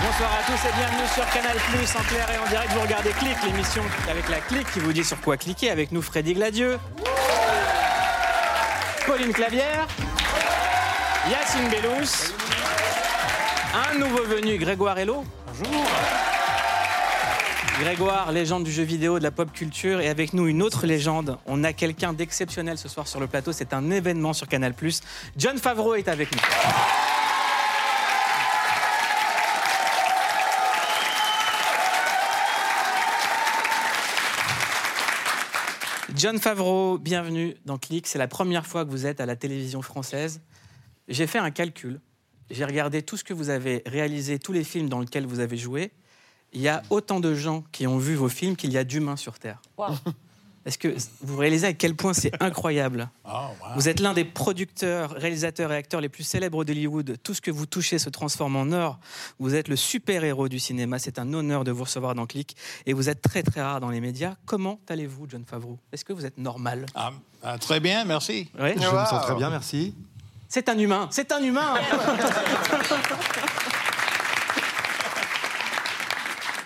[0.00, 2.72] Bonsoir à tous et bienvenue sur Canal Plus en clair et en direct.
[2.72, 5.70] Vous regardez Click, l'émission avec la clique qui vous dit sur quoi cliquer.
[5.70, 6.78] Avec nous, Freddy Gladieux,
[9.06, 9.86] Pauline Clavière,
[11.30, 12.32] Yacine Bellous,
[13.74, 15.24] un nouveau venu, Grégoire Hello.
[15.46, 15.84] Bonjour.
[17.80, 21.38] Grégoire, légende du jeu vidéo, de la pop culture, et avec nous une autre légende.
[21.44, 23.52] On a quelqu'un d'exceptionnel ce soir sur le plateau.
[23.52, 24.74] C'est un événement sur Canal.
[25.36, 26.40] John Favreau est avec nous.
[36.16, 38.06] John Favreau, bienvenue dans Click.
[38.06, 40.40] C'est la première fois que vous êtes à la télévision française.
[41.08, 42.00] J'ai fait un calcul.
[42.50, 45.56] J'ai regardé tout ce que vous avez réalisé, tous les films dans lesquels vous avez
[45.56, 45.90] joué.
[46.52, 49.16] Il y a autant de gens qui ont vu vos films qu'il y a d'humains
[49.16, 49.60] sur Terre.
[50.64, 53.08] Est-ce que vous réalisez à quel point c'est incroyable?
[53.76, 57.16] Vous êtes l'un des producteurs, réalisateurs et acteurs les plus célèbres d'Hollywood.
[57.22, 58.98] Tout ce que vous touchez se transforme en or.
[59.38, 60.98] Vous êtes le super-héros du cinéma.
[60.98, 62.54] C'est un honneur de vous recevoir dans Click.
[62.84, 64.34] Et vous êtes très très rare dans les médias.
[64.44, 65.78] Comment allez-vous, John Favreau?
[65.92, 66.84] Est-ce que vous êtes normal?
[66.94, 67.12] Ah,
[67.42, 68.50] ah, très bien, merci.
[68.58, 69.94] Oui Je me sens très bien, merci.
[70.48, 71.74] C'est un humain, c'est un humain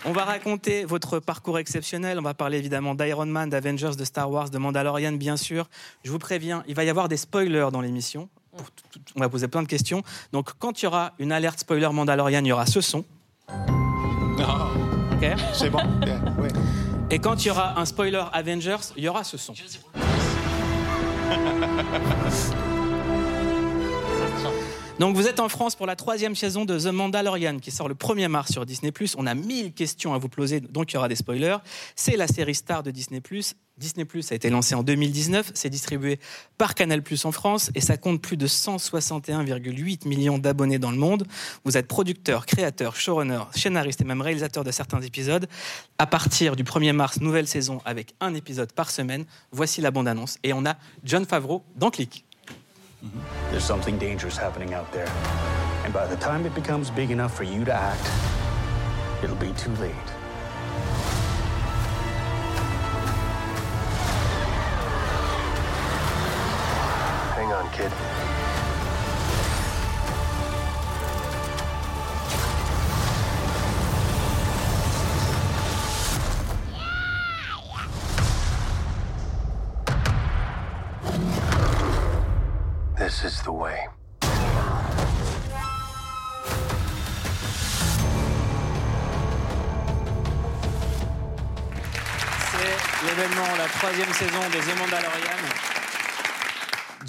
[0.05, 2.19] On va raconter votre parcours exceptionnel.
[2.19, 5.69] On va parler évidemment d'Iron Man, d'Avengers, de Star Wars, de Mandalorian, bien sûr.
[6.05, 8.29] Je vous préviens, il va y avoir des spoilers dans l'émission.
[9.17, 10.03] On va poser plein de questions.
[10.33, 13.05] Donc, quand il y aura une alerte spoiler Mandalorian, il y aura ce son.
[13.49, 14.69] Ah,
[15.13, 15.81] ok c'est bon.
[16.39, 16.49] oui.
[17.11, 19.55] Et quand il y aura un spoiler Avengers, il y aura ce son.
[25.03, 27.97] Donc vous êtes en France pour la troisième saison de The Mandalorian qui sort le
[27.97, 28.93] 1er mars sur Disney+.
[29.19, 31.57] On a 1000 questions à vous poser, donc il y aura des spoilers.
[31.97, 33.21] C'est la série star de Disney+.
[33.77, 36.21] Disney+, a été lancé en 2019, c'est distribué
[36.57, 41.27] par Canal+, en France et ça compte plus de 161,8 millions d'abonnés dans le monde.
[41.65, 45.49] Vous êtes producteur, créateur, showrunner, scénariste et même réalisateur de certains épisodes.
[45.99, 49.25] À partir du 1er mars, nouvelle saison avec un épisode par semaine.
[49.51, 52.25] Voici la bande-annonce et on a John Favreau dans Click.
[53.51, 55.09] There's something dangerous happening out there.
[55.85, 58.11] And by the time it becomes big enough for you to act,
[59.23, 59.95] it'll be too late.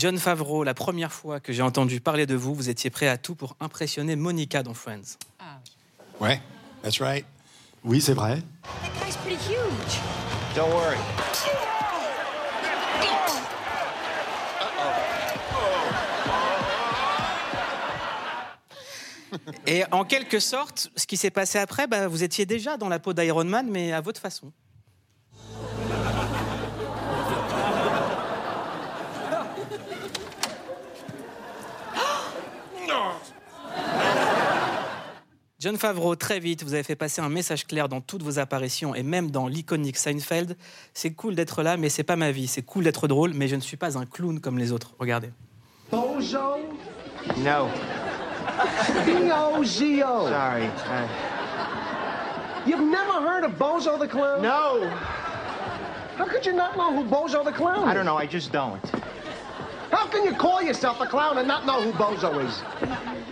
[0.03, 3.17] John Favreau, la première fois que j'ai entendu parler de vous, vous étiez prêt à
[3.17, 5.15] tout pour impressionner Monica dans Friends.
[6.19, 6.41] Ouais,
[6.81, 7.25] that's right.
[7.85, 8.43] Oui, c'est vrai.
[8.81, 10.01] That guy's pretty huge.
[10.57, 10.97] Don't worry.
[19.65, 22.99] Et en quelque sorte, ce qui s'est passé après, bah, vous étiez déjà dans la
[22.99, 24.51] peau d'Iron Man, mais à votre façon.
[35.63, 38.93] John Favreau, très vite, vous avez fait passer un message clair dans toutes vos apparitions
[38.95, 40.57] et même dans l'iconique Seinfeld.
[40.93, 42.47] C'est cool d'être là, mais c'est pas ma vie.
[42.47, 44.91] C'est cool d'être drôle, mais je ne suis pas un clown comme les autres.
[44.99, 45.29] Regardez.
[45.89, 46.57] Bozo?
[47.37, 47.69] No.
[49.05, 50.27] B-O-Z-O.
[50.27, 50.65] Sorry.
[50.65, 51.07] Uh,
[52.67, 54.41] You've never heard of Bozo the Clown?
[54.41, 54.85] no.
[56.17, 57.89] How could you not know who Bozo the Clown is?
[57.89, 58.17] I don't know.
[58.17, 58.83] I just don't.
[59.91, 62.61] How can you call yourself a clown and not know who Bozo is?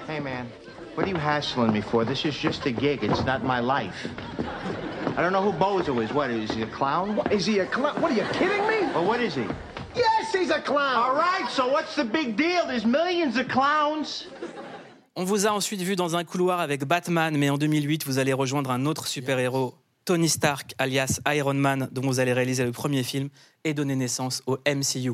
[0.08, 0.48] Hey, man.
[0.96, 2.04] What are you hassling me for?
[2.04, 3.04] This is just a gig.
[3.04, 4.08] It's not my life.
[5.16, 6.12] I don't know who Bozo is.
[6.12, 7.22] What, is he a clown?
[7.32, 8.02] Is he a clown?
[8.02, 8.92] What, are you kidding me?
[8.94, 9.46] Well, what is he?
[9.96, 10.98] Yes, he's a clown.
[10.98, 12.68] All right, so what's the big deal?
[12.68, 14.28] There's millions of clowns.
[15.16, 18.34] On vous a ensuite vu dans un couloir avec Batman, mais en 2008, vous allez
[18.34, 23.04] rejoindre un autre super-héros, Tony Stark, alias Iron Man, dont vous allez réaliser le premier
[23.04, 23.30] film
[23.64, 25.14] et donner naissance au MCU.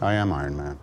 [0.00, 0.76] I am Iron Man.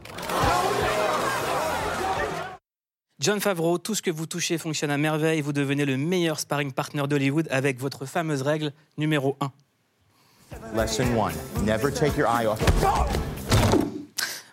[3.26, 5.42] John Favreau, tout ce que vous touchez fonctionne à merveille.
[5.42, 9.52] Vous devenez le meilleur sparring partner d'Hollywood avec votre fameuse règle numéro 1.
[10.76, 11.34] Lesson one
[11.66, 12.60] never take your eye off.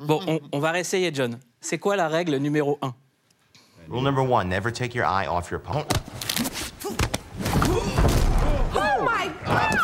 [0.00, 1.38] Bon, on, on va réessayer, John.
[1.60, 2.94] C'est quoi la règle numéro 1
[3.90, 5.86] Rule number one never take your eye off your opponent.
[8.74, 9.82] Oh my god!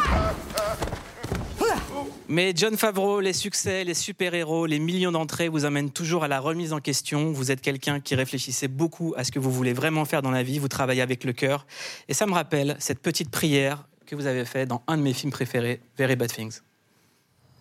[2.30, 6.40] Mais John Favreau, les succès, les super-héros, les millions d'entrées vous amènent toujours à la
[6.40, 7.32] remise en question.
[7.32, 10.42] Vous êtes quelqu'un qui réfléchissait beaucoup à ce que vous voulez vraiment faire dans la
[10.42, 10.58] vie.
[10.58, 11.66] Vous travaillez avec le cœur.
[12.06, 15.14] Et ça me rappelle cette petite prière que vous avez faite dans un de mes
[15.14, 16.60] films préférés, Very Bad Things.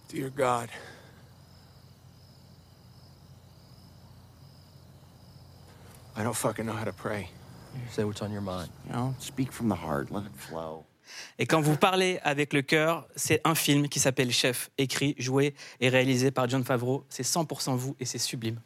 [0.09, 0.69] Dear God,
[6.17, 7.29] I don't fucking know how to pray.
[7.91, 8.69] Say what's on your mind.
[8.87, 10.11] You know, speak from the heart.
[10.11, 10.86] Let it flow.
[11.39, 15.53] Et quand vous parlez avec le cœur, c'est un film qui s'appelle Chef, écrit, joué
[15.79, 17.05] et réalisé par John Favreau.
[17.09, 18.59] C'est 100% vous et c'est sublime.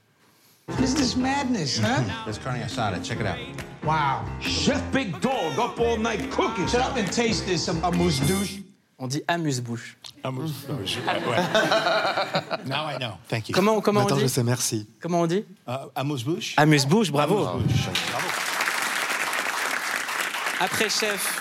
[0.79, 2.03] Is this madness, huh?
[2.23, 2.99] There's carne asada.
[3.03, 3.37] Check it out.
[3.83, 4.23] Wow.
[4.39, 6.67] Chef Big Dog up all night cooking.
[6.67, 8.61] Shut up and taste this, um, amuse douche.
[9.03, 9.97] On dit amuse-bouche.
[10.23, 10.99] Amuse-bouche.
[12.67, 13.17] now I know.
[13.27, 13.55] Thank you.
[13.55, 14.87] Comment, comment on Maintenant, je dit sais, merci.
[15.01, 16.53] Comment on dit Uh, amuse-bouche?
[16.55, 17.47] Amuse-bouche, bravo.
[17.47, 17.89] Amuse-bouche.
[20.59, 21.40] Après Chef,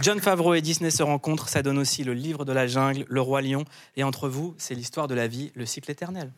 [0.00, 1.48] John Favreau et Disney se rencontrent.
[1.48, 3.64] Ça donne aussi le livre de la jungle, le roi lion.
[3.96, 6.32] Et entre vous, c'est l'histoire de la vie, le cycle éternel.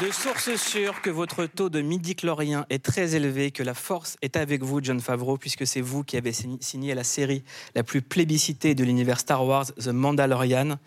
[0.00, 4.36] De sources sûres que votre taux de midi-chlorien est très élevé, que la force est
[4.36, 7.42] avec vous, John Favreau, puisque c'est vous qui avez sign- signé la série
[7.74, 10.78] la plus plébiscitée de l'univers Star Wars, The Mandalorian.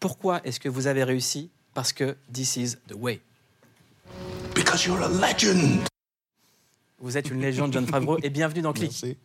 [0.00, 1.50] Pourquoi est-ce que vous avez réussi?
[1.72, 3.20] Parce que this is the way.
[4.54, 5.80] Because you're a legend.
[7.00, 8.90] Vous êtes une légende, John Favreau, et bienvenue dans Click.
[8.90, 9.16] Merci.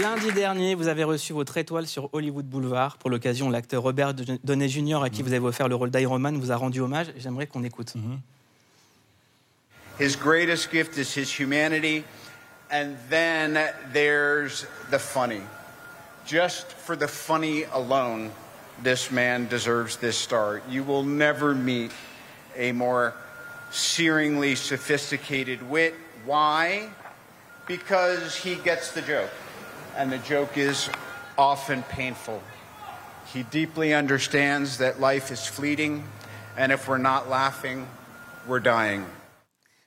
[0.00, 2.96] Lundi dernier, vous avez reçu votre étoile sur Hollywood Boulevard.
[2.96, 6.38] Pour l'occasion, l'acteur Robert Downey Jr., à qui vous avez offert le rôle d'Iron Man,
[6.38, 7.08] vous a rendu hommage.
[7.18, 7.92] J'aimerais qu'on écoute.
[10.00, 12.04] His greatest gift is his humanity.
[12.70, 13.58] And then
[13.92, 15.42] there's the funny.
[16.26, 18.30] Just for the funny alone,
[18.82, 20.62] this man deserves this star.
[20.70, 21.90] You will never meet
[22.56, 23.12] a more
[23.70, 25.94] searingly sophisticated wit.
[26.24, 26.88] Why?
[27.66, 29.28] Because he gets the joke.
[29.98, 30.88] And the joke is
[31.36, 32.40] often painful.
[33.34, 36.02] He deeply understands that life is fleeting,
[36.56, 37.86] and if we're not laughing,
[38.48, 39.04] we're dying.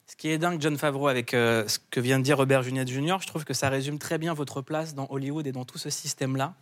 [0.07, 2.86] Ce qui est dingue, John Favreau, avec euh, ce que vient de dire Robert Junior
[2.86, 5.80] Jr., je trouve que ça résume très bien votre place dans Hollywood et dans tout
[5.80, 6.54] ce système-là.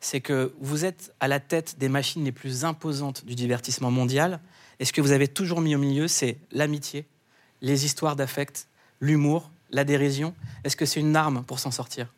[0.00, 4.40] C'est que vous êtes à la tête des machines les plus imposantes du divertissement mondial.
[4.80, 7.06] Et ce que vous avez toujours mis au milieu, c'est l'amitié,
[7.62, 8.68] les histoires d'affect,
[9.00, 10.34] l'humour, la dérision.
[10.64, 12.08] Est-ce que c'est une arme pour s'en sortir?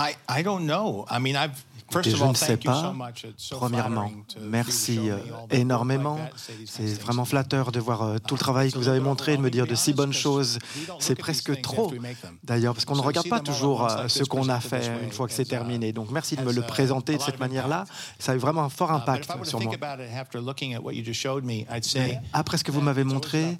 [0.00, 1.04] I, I don't know.
[1.10, 2.72] I mean, I've first Écoutez, of je all, ne sais thank you
[3.36, 3.66] so pas.
[3.66, 4.10] Premièrement,
[4.40, 5.18] merci euh,
[5.50, 6.18] énormément.
[6.66, 9.50] C'est vraiment flatteur de voir euh, tout le travail que vous avez montré, de me
[9.50, 10.58] dire de si bonnes choses.
[10.98, 11.92] C'est presque trop,
[12.44, 15.32] d'ailleurs, parce qu'on ne regarde pas toujours euh, ce qu'on a fait une fois que
[15.32, 15.92] c'est terminé.
[15.92, 17.84] Donc merci de me le présenter de cette manière-là.
[18.18, 19.72] Ça a eu vraiment un fort Uh, impact sur moi.
[21.82, 23.56] say Après ce que vous m'avez montré,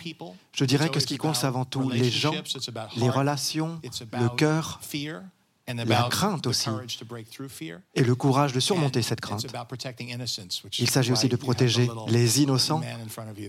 [0.52, 2.35] je dirais que ce qui compte, c'est avant tout les gens,
[2.97, 3.80] les relations,
[4.12, 4.80] le cœur
[5.76, 6.68] la crainte the aussi.
[7.94, 9.44] et le courage de surmonter cette it's crainte.
[9.54, 12.80] about protecting innocence, which Il s'agit aussi de protéger les innocents.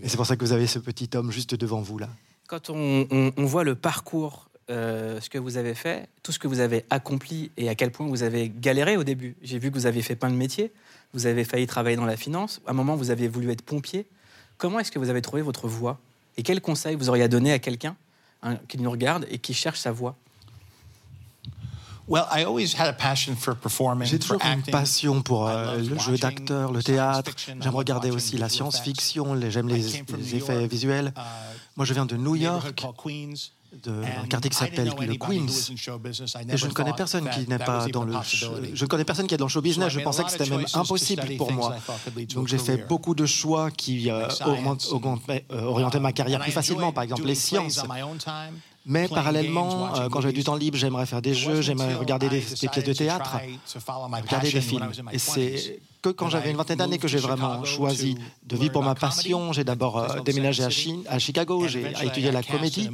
[0.04, 2.10] Et c'est pour ça que vous avez ce petit homme juste devant vous là.
[2.48, 6.40] Quand on, on- on voit le parcours, euh, ce que vous avez fait, tout ce
[6.40, 9.36] que vous avez accompli et à quel point vous avez galéré au début.
[9.42, 10.72] J'ai vu que vous avez fait plein de métiers,
[11.14, 14.06] vous avez failli travailler dans la finance, à un moment vous avez voulu être pompier.
[14.58, 16.00] Comment est-ce que vous avez trouvé votre voie?
[16.38, 17.96] Et quel conseil vous auriez à donner à quelqu'un
[18.44, 21.58] hein, qui nous regarde et qui cherche sa voie Well, I always had a passion
[21.58, 22.01] for performing,
[24.04, 27.30] J'ai toujours une passion pour euh, le jeu d'acteur, le science théâtre.
[27.32, 27.54] fiction.
[27.54, 31.14] I J'aime regarder aussi la science-fiction, j'aime I les, effets visuels.
[31.16, 31.20] uh,
[31.78, 32.84] Moi, je viens de New York,
[33.74, 35.72] d'un quartier qui s'appelle le Queens.
[36.50, 38.14] Et je ne connais personne qui n'est pas dans le.
[38.74, 39.90] Je ne connais personne qui est dans le show business.
[39.90, 41.76] Je pensais que c'était même impossible pour moi.
[42.34, 46.92] Donc j'ai fait beaucoup de choix qui euh, euh, orientaient ma carrière And plus facilement,
[46.92, 47.82] par exemple les sciences.
[48.86, 52.40] Mais parallèlement, euh, quand j'avais du temps libre, j'aimerais faire des jeux, j'aimerais regarder des,
[52.40, 53.38] pièces de théâtre,
[53.76, 54.92] regarder des films.
[55.12, 55.72] Et c'est 20s.
[56.02, 58.84] que quand And j'avais I une vingtaine d'années que j'ai vraiment choisi de vivre pour
[58.84, 59.54] ma passion.
[59.54, 61.08] J'ai d'abord euh, déménagé à, Second Chi- City.
[61.08, 62.90] à Chicago, And j'ai étudié la comédie.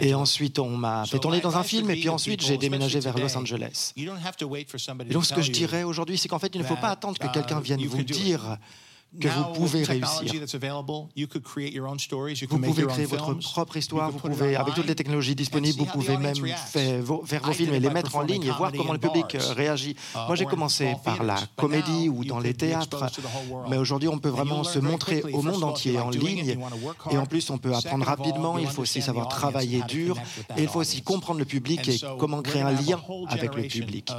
[0.00, 0.14] Et Angeles.
[0.14, 3.36] ensuite, on m'a fait tourner dans un film, et puis ensuite, j'ai déménagé vers Los
[3.36, 3.92] Angeles.
[3.96, 7.18] Et donc, ce que je dirais aujourd'hui, c'est qu'en fait, il ne faut pas attendre
[7.18, 8.58] que quelqu'un vienne vous dire
[9.20, 10.32] que vous pouvez réussir.
[12.48, 15.78] Vous pouvez créer votre propre histoire, vous pouvez, avec toutes les technologies and disponibles, see
[15.78, 18.22] vous how the pouvez même faire vos, faire vos I films et les mettre en
[18.22, 19.96] ligne et voir comment le public euh, réagit.
[20.14, 23.04] uh, Moi, j'ai commencé par la comédie ou dans les théâtres,
[23.68, 26.58] mais aujourd'hui, on peut vraiment se montrer au monde entier en ligne.
[27.10, 30.16] Et en plus, on peut apprendre rapidement, il faut aussi savoir travailler dur,
[30.56, 34.10] et il faut aussi comprendre le public et comment créer un lien avec le public.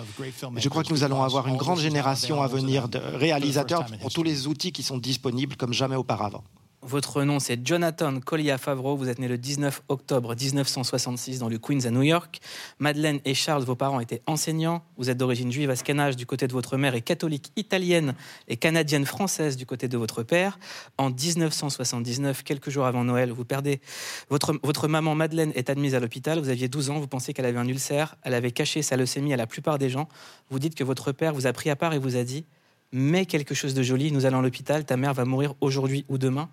[0.55, 4.23] Je crois que nous allons avoir une grande génération à venir de réalisateurs pour tous
[4.23, 6.43] les outils qui sont disponibles comme jamais auparavant.
[6.87, 8.95] Votre nom, c'est Jonathan Collier Favreau.
[8.95, 12.39] Vous êtes né le 19 octobre 1966 dans le Queens à New York.
[12.77, 14.83] Madeleine et Charles, vos parents étaient enseignants.
[14.97, 18.13] Vous êtes d'origine juive askénaze du côté de votre mère et catholique italienne
[18.47, 20.59] et canadienne française du côté de votre père.
[20.99, 23.81] En 1979, quelques jours avant Noël, vous perdez
[24.29, 26.37] votre, votre maman Madeleine est admise à l'hôpital.
[26.37, 26.99] Vous aviez 12 ans.
[26.99, 28.15] Vous pensez qu'elle avait un ulcère.
[28.21, 30.07] Elle avait caché sa leucémie à la plupart des gens.
[30.51, 32.45] Vous dites que votre père vous a pris à part et vous a dit
[32.91, 36.17] mais quelque chose de joli, nous allons à l'hôpital, ta mère va mourir aujourd'hui ou
[36.17, 36.49] demain.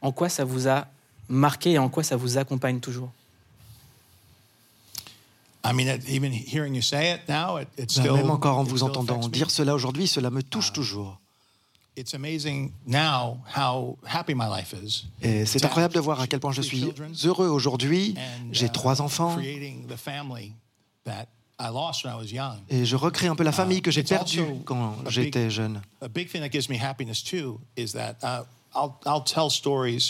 [0.00, 0.86] En quoi ça vous a
[1.28, 3.10] marqué et en quoi ça vous accompagne toujours?
[5.64, 8.12] I mean, it- even hearing you say it now, it, it's still.
[8.14, 11.18] Même encore en it vous still entendant dire cela aujourd'hui, cela me touche toujours.
[11.96, 15.06] It's amazing now how happy my life is.
[15.20, 18.14] Et c'est incroyable de voir à quel point je three suis children heureux aujourd'hui.
[18.16, 19.36] and, J'ai uh, trois enfants
[21.58, 22.58] Creating the family that I lost when I was young.
[22.68, 25.80] et je recrée un peu la famille que j'ai perdue quand j'étais jeune.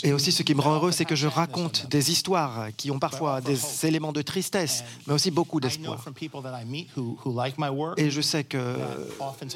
[0.03, 2.99] Et aussi, ce qui me rend heureux, c'est que je raconte des histoires qui ont
[2.99, 5.99] parfois des éléments de tristesse, mais aussi beaucoup d'espoir.
[5.99, 7.99] from people that I meet who, who like my work.
[7.99, 8.77] Et je sais que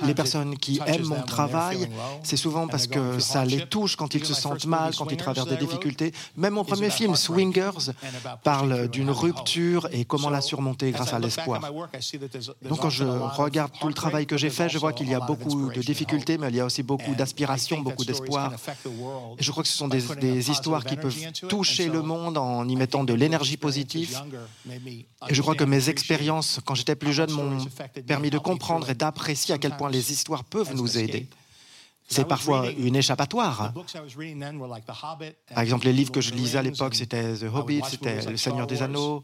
[0.04, 1.90] les personnes qui aiment mon travail,
[2.24, 5.50] c'est souvent parce que ça les touche quand ils se sentent mal, quand ils traversent
[5.50, 6.14] des difficultés.
[6.36, 7.92] Même mon premier film, Swingers,
[8.44, 11.62] parle d'une rupture et comment la surmonter grâce à l'espoir.
[12.62, 15.20] Donc quand je regarde tout le travail que j'ai fait, je vois qu'il y a
[15.20, 18.52] beaucoup de difficultés, mais il y a aussi beaucoup d'aspiration, beaucoup d'espoir.
[19.40, 21.18] Et je crois que ce sont des, des histoires qui peuvent
[21.50, 24.10] toucher le monde en y mettant de l'énergie positive.
[25.30, 27.58] Et je crois que mes expériences, quand j'étais plus jeune, m'ont
[28.08, 31.28] permis de comprendre et d'apprécier à quel point les histoires peuvent nous aider.
[32.06, 33.72] C'est parfois une échappatoire.
[35.54, 38.68] Par exemple, les livres que je lisais à l'époque, c'était The Hobbit, c'était Le Seigneur
[38.68, 39.24] des Anneaux.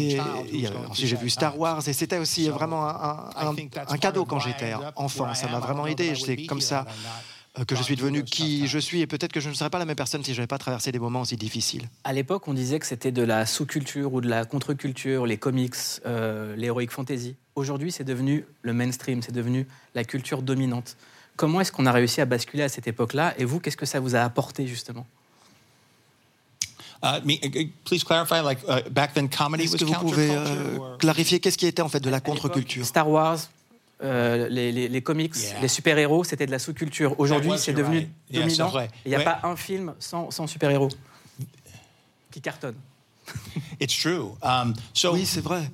[0.00, 0.14] Et,
[0.52, 1.86] et ensuite, j'ai vu Star Wars.
[1.88, 3.54] Et c'était aussi vraiment un, un-
[3.88, 5.34] un cadeau quand j'étais enfant.
[5.34, 6.14] Ça m'a vraiment aidé.
[6.14, 6.86] C'est comme ça
[7.66, 9.00] que je suis devenu qui je suis.
[9.02, 10.90] Et peut-être que je ne serais pas la même personne si je n'avais pas traversé
[10.92, 11.88] des moments aussi difficiles.
[12.04, 15.74] À l'époque, on disait que c'était de la sous-culture ou de la contre-culture, les comics,
[16.06, 17.36] euh, l'heroic fantasy.
[17.54, 20.96] Aujourd'hui, c'est devenu le mainstream, c'est devenu la culture dominante.
[21.36, 24.00] Comment est-ce qu'on a réussi à basculer à cette époque-là Et vous, qu'est-ce que ça
[24.00, 25.06] vous a apporté justement?
[27.04, 30.28] Uh, me, uh, please clarify, like uh, back then, comedy Est-ce was que vous pouvez
[30.28, 30.62] counterculture.
[30.62, 32.86] euh, or- clarifier qu'est-ce qui était en fait de la contre-culture?
[32.86, 33.38] Star Wars,
[34.02, 35.60] euh, les, les- les comics, Yeah.
[35.60, 37.18] les super-héros, c'était de la sous-culture.
[37.18, 38.10] Aujourd'hui, c'est devenu right.
[38.30, 38.72] Dominant.
[39.04, 39.24] Il n'y a Ouais.
[39.24, 40.88] pas un film sans, sans super-héros
[42.30, 42.76] qui cartonne.
[43.80, 44.32] It's true.
[44.42, 45.70] Um, so Oui, c'est vrai.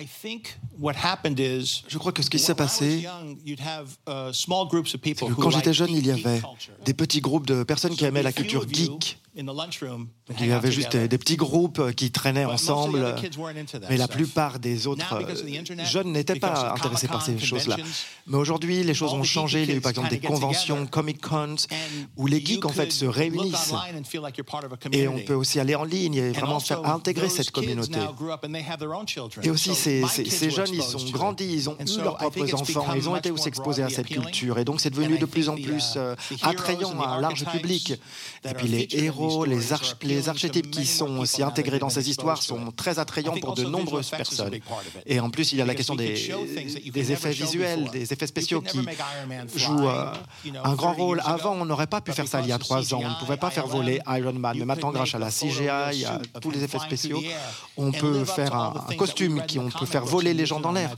[0.00, 1.82] I, think what happened is.
[1.88, 4.68] Je crois que ce qui s'est when I was passé, young, you'd have, uh, small
[4.68, 6.72] groups of c'est people que who quand j'étais jeune, il y avait culture.
[6.84, 9.18] des petits groupes de personnes qui aimaient la culture geek.
[9.36, 12.44] In the lunchroom Donc, hang il y avait juste des petits groupes euh, qui traînaient
[12.44, 15.12] But most of the ensemble, other kids weren't into that mais la plupart des autres
[15.12, 17.76] euh, jeunes n'étaient pas intéressés par ces choses-là.
[18.26, 19.62] Mais aujourd'hui, les choses ont the changé.
[19.64, 20.86] Il y a eu par exemple des conventions.
[20.86, 21.66] Comic-Cons,
[22.16, 23.72] où les geeks en fait se réunissent.
[23.72, 25.24] online and feel like you're part of a Et on community.
[25.26, 27.98] peut aussi aller en ligne et And vraiment faire intégrer cette communauté.
[29.42, 31.12] Et aussi, ces, ces- jeunes, ils it.
[31.12, 34.06] grandis, ils ont And eu leurs propres enfants, ils ont été aussi exposés à cette
[34.06, 34.58] culture.
[34.58, 37.44] Et donc, c'est And devenu de plus en plus uh, euh, attrayant à un large
[37.46, 37.94] public.
[38.44, 39.00] Et puis les these
[39.30, 39.96] héros, les, arch-
[40.28, 44.58] archétypes qui sont aussi intégrés dans ces histoires sont très attrayants pour de nombreuses personnes.
[45.06, 46.12] Et en plus, il y a la question des,
[47.12, 48.80] effets visuels, des effets spéciaux qui
[49.56, 50.12] jouent euh,
[50.64, 51.22] un grand 30 rôle.
[51.24, 53.00] Avant, on n'aurait pas pu faire ça il y a trois ans.
[53.02, 54.56] On ne pouvait pas faire voler Iron Man.
[54.58, 57.22] Mais maintenant, grâce à la CGI, of tous les effets spéciaux,
[57.76, 60.94] on peut faire un, un costume qui on peut faire voler les gens dans l'air.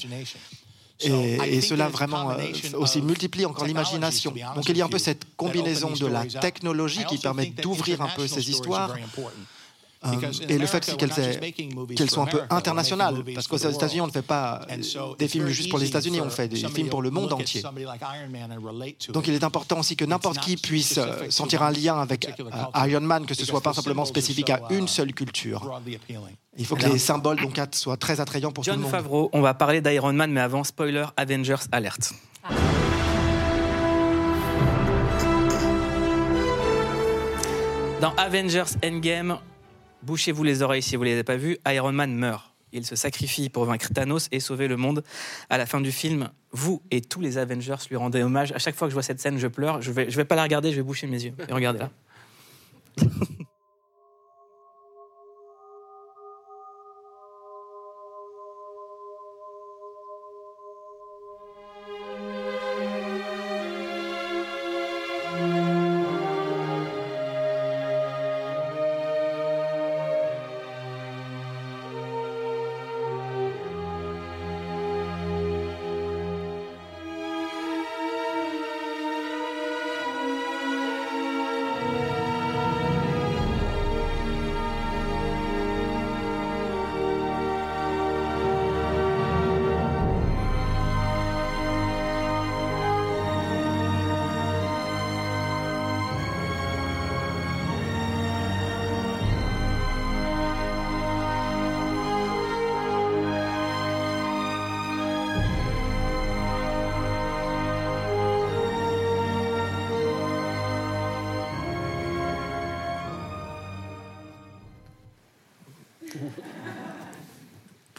[1.01, 2.37] Et, cela vraiment euh,
[2.75, 4.33] aussi multiplie encore l'imagination.
[4.55, 8.09] Donc il y a un peu cette combinaison de la technologie qui permet d'ouvrir un
[8.09, 8.95] peu ces histoires
[10.07, 13.23] euh, et le fait aussi qu'elles soient un peu internationales.
[13.35, 14.15] Parce for qu'aux the États-Unis, on ne world.
[14.15, 17.03] fait pas so des it's films juste pour les États-Unis, on fait des films pour
[17.03, 17.63] le monde entier.
[17.63, 19.29] Donc it.
[19.29, 23.01] il est important aussi que n'importe qui puisse euh, sentir un lien avec euh, Iron
[23.01, 25.81] Man, que ce soit pas simplement spécifique à une seule culture.
[26.59, 28.91] Il faut que les symboles donc soient très attrayants pour tout le John monde.
[28.91, 32.13] Favreau, on va parler d'Iron Man, mais avant, spoiler, Avengers Alert.
[38.01, 39.39] Dans Avengers Endgame,
[40.07, 42.53] bouchez-vous les oreilles si vous ne les avez pas vus, Iron Man meurt.
[42.73, 45.03] Il se sacrifie pour vaincre Thanos et sauver le monde.
[45.51, 48.53] À la fin du film, vous et tous les Avengers lui rendez hommage.
[48.53, 49.83] À chaque fois que je vois cette scène, je pleure.
[49.83, 51.33] Je vais, je vais pas la regarder, je vais boucher mes yeux.
[51.49, 51.81] Et regardez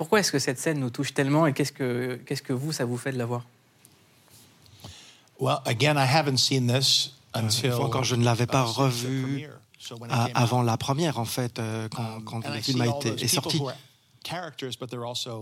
[0.08, 2.86] Pourquoi est-ce que cette scène nous touche tellement et qu'est-ce que, qu'est-ce que vous, ça
[2.86, 3.44] vous fait de la voir?
[5.38, 9.50] Well, again, I haven't seen this until, Une fois encore, je ne l'avais pas revu
[10.34, 13.28] avant la première, en fait, euh, quand, quand and le I film a été, est
[13.28, 13.62] sorti.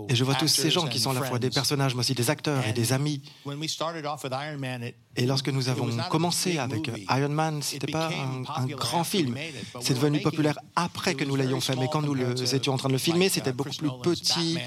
[0.09, 2.13] Et je vois tous ces gens qui sont à la fois des personnages, mais aussi
[2.13, 3.21] des acteurs et des amis.
[3.45, 6.91] When we started off with Iron Man, it- Et lorsque nous avons commencé avec.
[7.09, 9.35] Iron Man, ce It n'était pas un, grand film.
[9.81, 11.75] C'est devenu populaire après que was nous l'ayons fait.
[11.75, 13.89] Mais quand nous le étions en train de le filmer, like, c'était uh, beaucoup plus
[14.03, 14.57] petit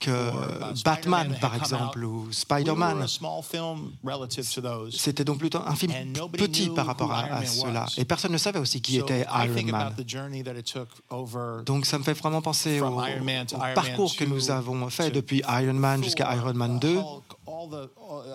[0.00, 3.06] que or, uh, Batman, par exemple, ou Spider-Man.
[4.90, 5.92] C'était donc plutôt un film
[6.32, 7.86] petit par rapport à, cela.
[7.96, 9.94] Et personne ne savait aussi qui était Iron Man.
[11.64, 15.42] Donc ça me fait vraiment penser au, au parcours que 2 nous avons fait depuis
[15.48, 18.30] Iron Man jusqu'à Iron Man uh, 2, Hulk, all the, uh,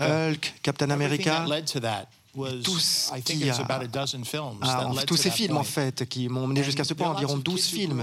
[0.00, 1.44] euh, Captain America,
[3.44, 3.54] Qui a-
[4.62, 7.38] a tous to ces films en fait qui m'ont mené jusqu'à ce point, environ lots
[7.38, 8.00] of 12 kids who films.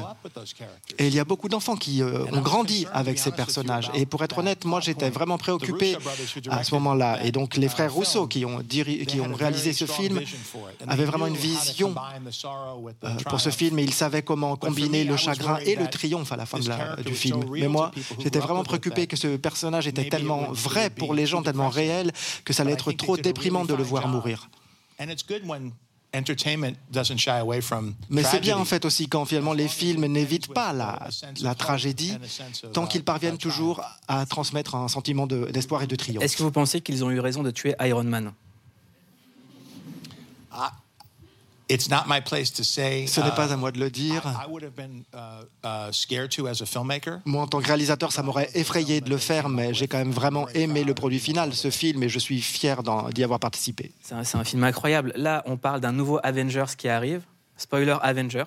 [0.97, 3.89] Et il y a beaucoup d'enfants qui euh, ont grandi avec ces personnages.
[3.93, 5.95] Et pour être honnête, moi j'étais vraiment préoccupé
[6.51, 7.23] à ce moment-là.
[7.25, 10.17] Et donc les frères Rousseau qui ont, diri- qui réalisé ce film
[10.87, 11.93] avaient vraiment une vision
[13.03, 16.35] euh, pour ce film et ils savaient comment combiner le chagrin et le triomphe à
[16.37, 17.39] la fin de la- du film.
[17.61, 21.69] Mais moi, j'étais vraiment préoccupé que ce personnage était tellement vrai pour les gens, tellement
[21.69, 22.11] réel,
[22.45, 24.22] que ça allait être trop déprimant de le voir mourir.
[24.99, 25.71] And it's good when
[26.13, 30.05] entertainment doesn't shy away from Mais c'est bien en fait aussi quand finalement les films
[30.05, 30.99] n'évitent pas la,
[31.41, 32.15] la tragédie,
[32.73, 36.23] tant qu'ils parviennent toujours à transmettre un sentiment de- d'espoir et de triomphe.
[36.23, 38.31] Est-ce que vous pensez qu'ils ont eu raison de tuer Iron Man?
[41.69, 43.07] It's not my place to say.
[43.07, 44.21] Ce n'est uh, pas à moi de le dire.
[44.25, 47.21] I, I would have been uh, uh, scared to as a filmmaker.
[47.25, 50.11] Moi, en tant que réalisateur, ça m'aurait effrayé de le faire, mais j'ai quand même
[50.11, 53.91] vraiment aimé le produit final, ce film, et je suis fier d'y avoir participé.
[54.01, 55.13] C'est un, c'est un film incroyable.
[55.15, 57.21] Là, on parle d'un nouveau Avengers qui arrive.
[57.55, 58.43] Spoiler Avengers.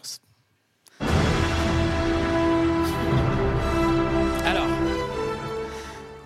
[4.44, 4.66] Alors,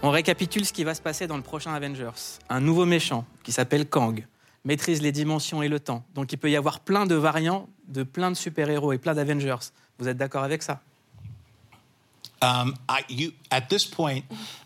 [0.02, 2.38] on récapitule ce qui va se passer dans le prochain Avengers.
[2.48, 4.26] Un nouveau méchant qui s'appelle Kang
[4.64, 6.04] maîtrise les dimensions et le temps.
[6.14, 9.72] Donc il peut y avoir plein de variants de plein de super-héros et plein d'Avengers.
[9.98, 10.80] Vous êtes d'accord avec ça?
[12.42, 14.24] Um, I, you, at this point,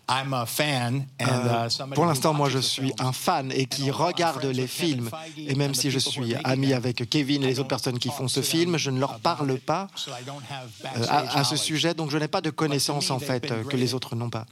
[0.08, 2.94] I'm a fan and uh, somebody pour l'instant, moi, je the suis films.
[3.00, 5.10] un fan et qui regarde les films.
[5.36, 8.42] Et même si je suis ami avec Kevin et les autres personnes qui font ce
[8.42, 11.64] film, je ne leur parle pas So I don't have euh, à, à ce knowledge.
[11.64, 14.46] sujet, donc je n'ai pas de connaissances en fait que les autres n'ont pas.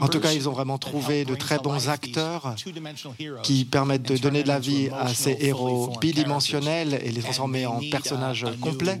[0.00, 3.64] En tout cas, ils ont vraiment trouvé de très to bons acteurs two-dimensional heroes qui
[3.64, 7.08] permettent de donner de la them into vie à ces héros bidimensionnels characters.
[7.08, 9.00] et les transformer en uh, personnages complets.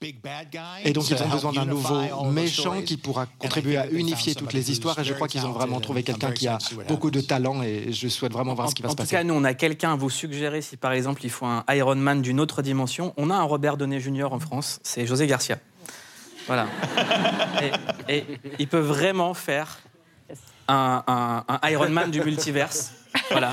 [0.00, 2.84] Big bad guy Et donc, ils ont besoin d'un unify nouveau méchant stories.
[2.84, 4.98] qui pourra And I contribuer think à unifier toutes les histoires.
[4.98, 7.10] Et je crois qu'ils ont vraiment trouvé quelqu'un qui a excited to see what beaucoup
[7.10, 7.26] de happens.
[7.28, 9.16] talent et je souhaite vraiment voir En, ce qui va en se tout passer.
[9.16, 11.94] cas, nous, on a quelqu'un à vous suggérer si par exemple il faut un Iron
[11.96, 13.14] Man d'une autre dimension.
[13.16, 14.28] On a un Robert Downey Jr.
[14.32, 15.58] en France, c'est José Garcia.
[16.46, 16.66] Voilà.
[18.08, 18.24] et, et
[18.58, 19.78] il peut vraiment faire
[20.68, 22.92] un, un- un Iron Man du multiverse.
[23.30, 23.52] Voilà.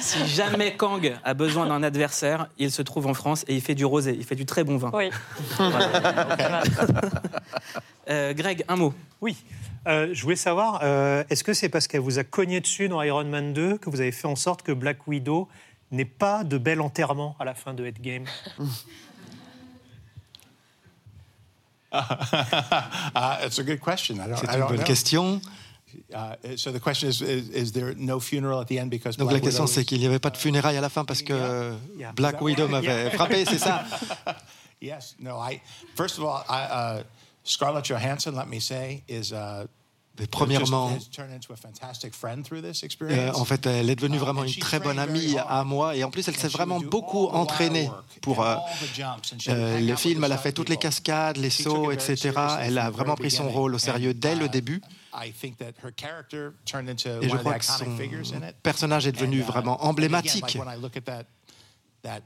[0.00, 3.74] Si jamais Kang a besoin d'un adversaire, il se trouve en France et il fait
[3.74, 4.90] du rosé, il fait du très bon vin.
[4.94, 5.10] Oui.
[8.08, 8.92] Euh, Greg, un mot.
[9.20, 9.36] Oui.
[9.86, 13.00] Euh, je voulais savoir, euh, est-ce que c'est parce qu'elle vous a cogné dessus dans
[13.02, 15.48] Iron Man 2 que vous avez fait en sorte que Black Widow
[15.92, 18.24] n'ait pas de bel enterrement à la fin de Endgame?
[21.92, 24.14] Uh, it's a good question.
[24.14, 24.84] I don't, C'est une bonne know.
[24.84, 25.40] question.
[26.12, 29.32] Uh, so the question is, is, is there no funeral at the end because Donc
[29.32, 31.72] la question c'est is- qu'il n'y avait pas de funérailles à la fin parce que.
[32.16, 33.84] Black Widow m'avait frappé, c'est ça?
[34.82, 35.60] Yes, no, I,
[35.94, 37.02] first of all, I, uh,
[37.44, 39.30] Scarlett Johansson, let me say, is.
[39.30, 39.66] Uh,
[40.30, 43.36] premièrement, just, has turned into a fantastic friend through this euh, experience.
[43.36, 46.26] en fait, elle est devenue vraiment une très bonne amie à moi et en plus,
[46.28, 47.90] elle s'est vraiment beaucoup entraînée
[48.22, 48.56] pour euh,
[49.48, 50.24] euh, le film.
[50.24, 52.32] Elle a fait toutes les cascades, les sauts, etc.
[52.60, 54.82] Elle a vraiment pris son rôle au sérieux dès le début.
[55.12, 57.84] I think that her character turned into Et je one of the crois que iconic
[57.86, 58.54] son figures in it.
[58.62, 60.42] personnage est devenu And, vraiment emblématique.
[60.42, 61.24] like when I look at that,
[62.02, 62.20] that,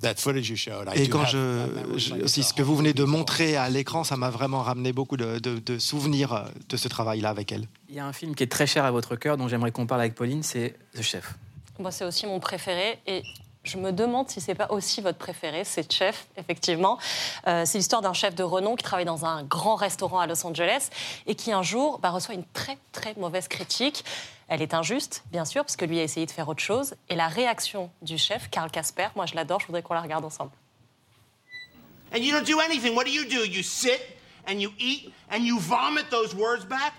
[0.00, 3.56] that footage you showed, I Et quand je, je- ce que vous venez de montrer
[3.56, 7.30] à l'écran, ça m'a vraiment ramené beaucoup de, de- de souvenirs euh, de ce travail-là
[7.30, 7.66] avec elle.
[7.88, 9.86] Il y a un film qui est très cher à votre cœur, dont j'aimerais qu'on
[9.86, 11.34] parle avec Pauline, c'est The Chef.
[11.78, 12.98] Moi, c'est aussi mon préféré.
[13.06, 13.22] Et
[13.64, 15.64] je me demande si c'est pas aussi votre préféré.
[15.64, 16.98] C'est Chef, effectivement.
[17.46, 20.46] Euh, c'est l'histoire d'un chef de renom qui travaille dans un grand restaurant à Los
[20.46, 20.90] Angeles
[21.26, 24.04] et qui un jour bah, reçoit une très très mauvaise critique.
[24.48, 26.94] Elle est injuste, bien sûr, parce que lui a essayé de faire autre chose.
[27.08, 30.24] Et la réaction du chef, Karl Casper, moi je l'adore, je voudrais qu'on la regarde
[30.24, 30.52] ensemble.
[32.14, 32.94] And you don't do anything.
[32.94, 33.44] What do you do?
[33.44, 34.00] You sit
[34.46, 36.92] and you eat and you vomit those words back?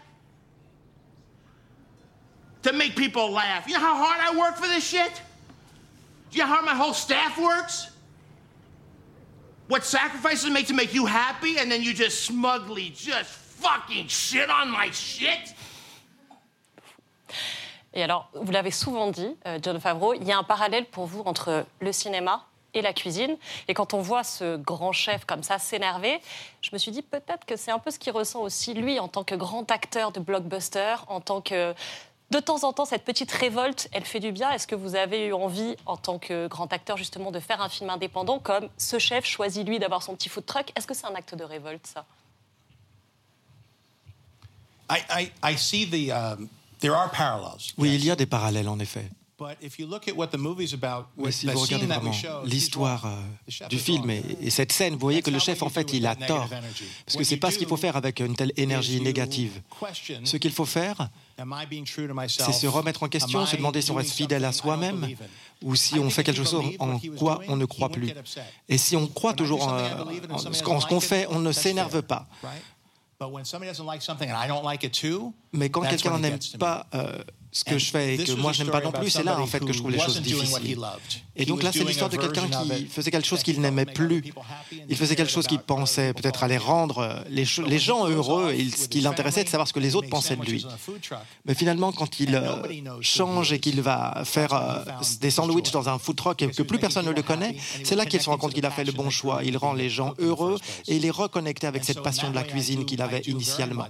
[2.63, 3.67] To make people laugh.
[3.67, 5.21] You know how hard I work for this shit?
[6.31, 7.91] Do you know how my whole staff works?
[9.67, 14.49] What sacrifices make to make you happy, and then you just smugly just fucking shit
[14.49, 15.55] on my shit?
[17.93, 21.05] Et alors, vous l'avez souvent dit, euh, John Favreau, il y a un parallèle pour
[21.05, 23.37] vous entre le cinéma et la cuisine.
[23.69, 26.19] Et quand on voit ce grand chef comme ça s'énerver,
[26.61, 29.07] je me suis dit peut-être que c'est un peu ce qu'il ressent aussi, lui, en
[29.07, 31.73] tant que grand acteur de blockbuster, en tant que...
[32.31, 34.51] De temps en temps, cette petite révolte, elle fait du bien.
[34.51, 37.69] Est-ce que vous avez eu envie, en tant que grand acteur, justement, de faire un
[37.69, 40.71] film indépendant comme ce chef choisit, lui, d'avoir son petit food truck?
[40.75, 42.05] Est-ce que c'est un acte de révolte, ça?
[44.89, 46.11] I, I, I see the.
[46.11, 47.73] Um, there are parallels.
[47.77, 49.09] Oui, il y a des parallèles en effet.
[49.37, 52.11] But if you look at what the movie's about, Mais si the vous regardez vraiment
[52.45, 55.91] l'histoire euh, du film et, et cette scène, vous voyez que le chef, en fait,
[55.91, 56.47] il a tort.
[57.05, 59.61] Parce que c'est pas ce qu'il faut faire avec une telle énergie négative.
[60.23, 61.09] Ce qu'il faut faire,
[62.27, 65.07] C'est se remettre en question, se demander si on reste fidèle à soi-même
[65.61, 68.13] ou si on fait quelque chose en quoi on ne croit plus.
[68.69, 69.77] Et si on croit toujours en,
[70.31, 72.27] en ce qu'on fait, on ne s'énerve pas.
[72.41, 72.61] Right?
[73.17, 76.19] But when somebody doesn't like something and I don't like it too, Mais quand quelqu'un
[76.19, 77.23] n'aime pas euh,
[77.55, 79.47] ce que je fais et que moi je n'aime pas non plus, c'est là en
[79.47, 80.77] fait que je trouve les choses difficiles.
[81.37, 83.85] Et donc là, c'est l'histoire de quelqu'un qui it faisait quelque chose qu'il he n'aimait
[83.85, 84.33] plus.
[84.89, 88.51] Il faisait quelque chose qu'il pensait peut-être rendre euh, les, cho- les gens heureux.
[88.51, 90.65] Et ce qui l'intéressait, de savoir ce que les autres pensaient de lui.
[91.45, 92.61] Mais finalement, quand il euh,
[93.01, 94.83] change et qu'il va faire euh,
[95.21, 98.05] des sandwichs dans un food truck et que plus personne ne le connaît, c'est là
[98.05, 99.41] qu'il se rend compte qu'il a fait le bon choix.
[99.45, 102.85] Il rend les gens heureux et il est reconnecté avec cette passion de la cuisine
[102.85, 103.87] qu'il avait initialement.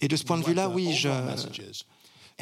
[0.00, 1.08] Et de ce point de vue-là, oui, je,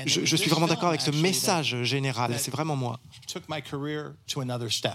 [0.07, 2.35] je, je suis vraiment d'accord avec ce message général.
[2.39, 2.99] C'est vraiment moi.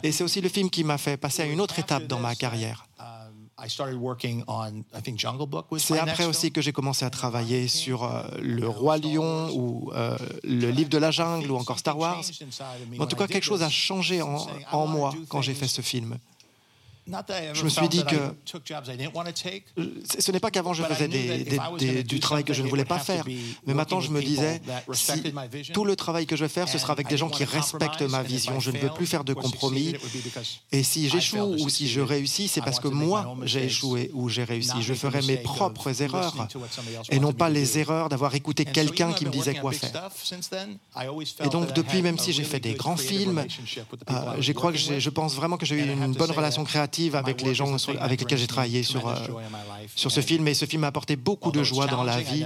[0.04, 2.36] Et c'est aussi le film qui m'a fait passer à une autre étape dans ma
[2.36, 2.88] carrière.
[3.00, 3.06] Um,
[5.78, 10.16] C'est après aussi que j'ai commencé à travailler sur euh, Le Roi Lion ou euh,
[10.44, 12.22] Le Livre de la Jungle ou encore Star Wars.
[13.00, 16.12] En tout cas, quelque chose a changé en, en moi quand j'ai fait ce film.
[16.12, 16.97] Not that I ever
[17.54, 18.16] Je me suis dit que
[19.32, 19.64] take.
[20.20, 22.86] Ce n'est pas qu'avant je faisais des- des- des- du travail que je ne voulais
[22.86, 23.24] pas faire.
[23.66, 24.62] Mais maintenant je me disais,
[24.94, 25.12] si
[25.74, 28.24] tout le travail que je vais faire, ce sera avec des gens qui respectent ma
[28.24, 28.60] vision.
[28.60, 29.94] Je ne veux plus faire de compromis.
[30.72, 34.44] Et si j'échoue ou si je réussis, c'est parce que moi j'ai échoué ou j'ai
[34.44, 34.82] réussi.
[34.82, 36.36] Je ferai mes propres erreurs
[37.10, 40.10] et non pas les erreurs d'avoir écouté quelqu'un qui me disait quoi faire.
[41.46, 43.46] Et donc depuis, même si j'ai fait des grands films,
[44.10, 47.42] euh, je crois que je pense vraiment que j'ai eu une bonne relation créative avec
[47.42, 49.16] les gens sur- avec lesquels j'ai travaillé sur, euh,
[49.96, 50.48] sur ce And film.
[50.48, 52.46] Et ce film m'a apporté beaucoup de joie dans la vie.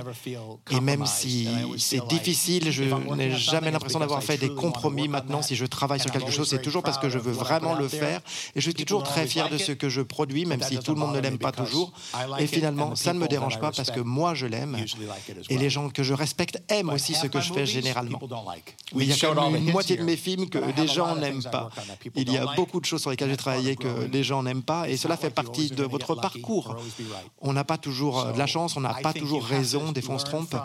[0.71, 4.47] Et même si c'est difficile, je n'ai on jamais l'impression it's d'avoir because I fait
[4.47, 5.07] des compromis.
[5.07, 7.17] Maintenant, si je travaille sur And I'm quelque chose, c'est very toujours parce que je
[7.17, 8.19] veux vraiment le faire.
[8.55, 10.99] Et je suis toujours très fier de ce que je produis, même si tout le
[10.99, 11.91] monde ne l'aime me pas because toujours.
[12.39, 14.45] Et finalement, and the ça ne me dérange I pas parce respect que moi, je
[14.47, 14.77] l'aime.
[15.49, 18.19] Et les gens que je respecte aiment aussi ce que je fais généralement.
[18.95, 21.43] Mais il y a quand même une moitié de mes films que des gens n'aiment
[21.43, 21.69] pas.
[22.15, 24.89] Il y a beaucoup de choses sur lesquelles j'ai travaillé que les gens n'aiment pas.
[24.89, 26.75] Et cela fait partie de votre parcours.
[27.41, 30.15] On n'a pas toujours euh, de la chance, on n'a pas toujours raison, des fois
[30.15, 30.55] on se trompe.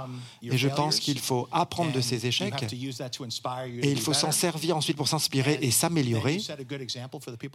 [0.43, 2.65] Et je pense qu'il faut apprendre de ces échecs.
[2.73, 6.39] Et il faut s'en servir ensuite pour s'inspirer et s'améliorer.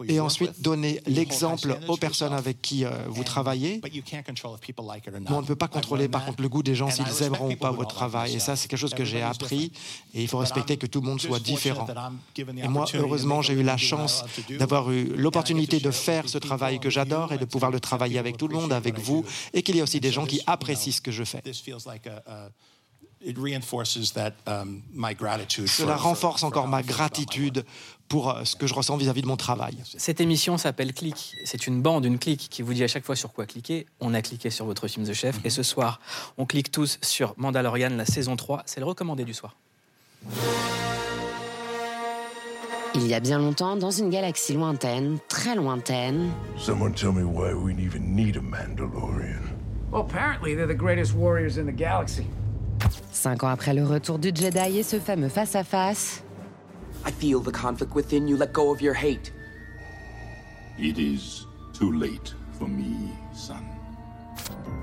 [0.08, 3.82] Et ensuite donner l'exemple aux personnes avec qui euh, vous travaillez.
[3.84, 7.56] Mais on ne peut pas contrôler par contre le goût des gens s'ils aimeront ou
[7.56, 8.36] pas votre travail.
[8.36, 9.72] Et ça, c'est quelque chose que j'ai appris.
[10.14, 11.88] Et il faut respecter que tout le monde soit différent.
[12.38, 14.24] Et moi, heureusement, j'ai eu la chance
[14.60, 18.38] d'avoir eu l'opportunité de faire ce travail que j'adore et de pouvoir le travailler avec
[18.38, 21.02] tout le monde, avec vous, et qu'il y a aussi des gens qui apprécient ce
[21.02, 21.42] que je fais.
[21.42, 22.50] This feels like a, a
[23.24, 25.68] it reinforces that um, my gratitude.
[25.68, 27.66] Cela for- for- renforce for encore ma I feel about my gratitude
[28.08, 29.78] pour euh, ce que je ressens vis-à-vis de mon travail.
[29.98, 31.36] Cette émission s'appelle Click.
[31.46, 33.86] C'est une bande, une clique qui vous dit à chaque fois sur quoi cliquer.
[34.00, 35.36] On a cliqué sur votre film The Chef.
[35.46, 36.00] Et ce soir,
[36.38, 38.64] on clique tous sur Mandalorian, la saison 3.
[38.66, 39.56] C'est le recommandé du soir.
[42.94, 47.54] Il y a bien longtemps, dans une galaxie lointaine, très lointaine, Someone tell me why
[47.54, 49.42] we even need a Mandalorian.
[49.92, 52.26] Well, apparently they're the greatest warriors in the galaxy.
[53.12, 56.24] cinq ans après le retour du Jedi et ce fameux face-à-face,
[57.06, 58.36] I feel the conflict within you.
[58.38, 59.32] Let go of your hate.
[60.78, 63.56] It is too late for me, son.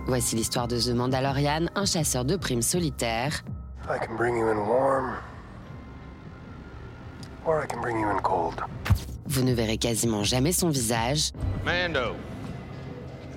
[0.06, 3.44] voici l'histoire de The Mandalorian, un chasseur de primes solitaire,
[3.88, 5.16] I can bring you in warm,
[7.48, 8.54] or I can bring you in cold.
[9.26, 11.32] Vous ne verrez quasiment jamais son visage,
[11.64, 12.14] Mando.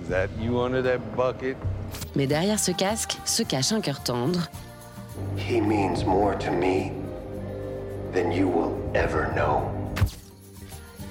[0.03, 1.55] Is that you under that bucket?
[2.15, 4.47] mais derrière ce casque se cache un cœur tendre,
[5.37, 6.91] He means more to me
[8.13, 9.63] than you will ever know.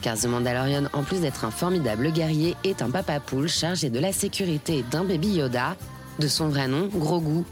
[0.02, 3.98] car The Mandalorian, en plus d'être un formidable guerrier, est un papa poule chargé de
[3.98, 5.76] la sécurité d'un baby Yoda,
[6.18, 7.44] de son vrai nom, Grogu.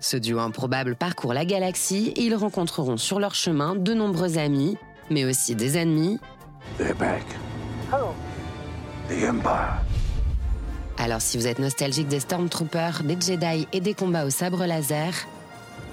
[0.00, 4.76] Ce duo improbable parcourt la galaxie et ils rencontreront sur leur chemin de nombreux amis,
[5.10, 6.18] mais aussi des ennemis.
[6.78, 6.82] The
[9.26, 9.78] Empire.
[10.98, 15.12] Alors si vous êtes nostalgique des Stormtroopers, des Jedi et des combats au sabre laser,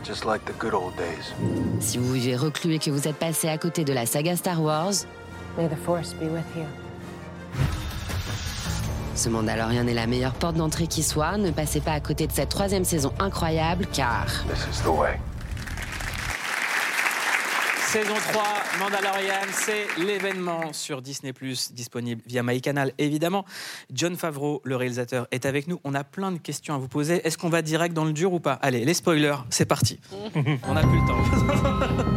[0.03, 1.33] Just like the good old days.
[1.79, 4.61] si vous vivez reclus et que vous êtes passé à côté de la saga Star
[4.61, 4.93] Wars,
[5.57, 6.65] May the Force be with you.
[9.15, 11.37] Ce Mandalorian est la meilleure porte d'entrée qui soit.
[11.37, 14.25] Ne passez pas à côté de cette troisième saison incroyable car...
[14.47, 15.19] This is the way.
[17.95, 18.43] Saison 3,
[18.79, 21.31] Mandalorian, c'est l'événement sur Disney+,
[21.71, 23.45] disponible via MyCanal, évidemment.
[23.93, 25.79] John Favreau, le réalisateur, est avec nous.
[25.85, 27.25] On a plein de questions à vous poser.
[27.25, 28.53] Est-ce qu'on va direct dans le dur ou pas?
[28.55, 29.99] Allez, les spoilers, c'est parti.
[30.67, 32.05] On n'a plus le temps.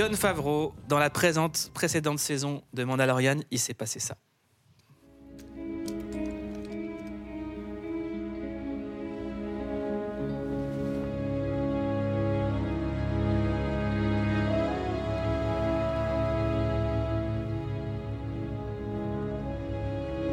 [0.00, 4.16] John Favreau, dans la présente, précédente saison de Mandalorian, il s'est passé ça.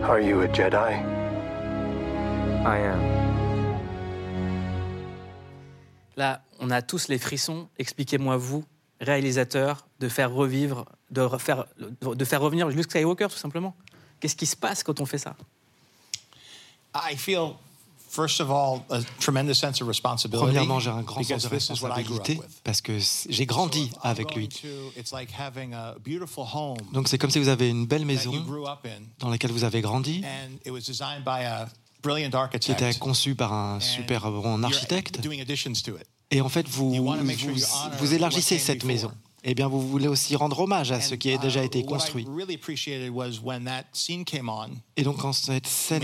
[0.01, 0.93] Are you a Jedi?
[2.63, 3.01] I am.
[6.15, 7.67] Là, on a tous les frissons.
[7.77, 8.63] Expliquez-moi, vous,
[9.01, 11.65] réalisateur, de faire revivre, de, refaire,
[12.01, 13.75] de faire revenir Luke Skywalker, tout simplement.
[14.19, 15.36] Qu'est-ce qui se passe quand on fait ça?
[16.95, 17.53] I feel,
[18.10, 20.45] first of all, a tremendous sense of responsibility.
[20.45, 22.62] Premièrement, j'ai un grand sens de responsabilité with.
[22.63, 22.97] parce que
[23.29, 24.49] j'ai grandi avec lui.
[24.49, 28.05] To- It's like having a beautiful home Donc c'est comme si vous avez une belle
[28.05, 28.33] maison
[29.19, 31.69] dans laquelle vous avez grandi, and it was designed by a
[32.01, 32.99] brilliant qui était architect.
[32.99, 35.19] conçue par un super bon architecte.
[36.32, 36.94] Et en fait, vous,
[38.00, 39.12] vous, élargissez cette maison.
[39.44, 42.28] Eh bien, vous voulez aussi rendre hommage à ce qui a déjà été Uh, construit.
[44.98, 46.04] Et donc, quand cette scène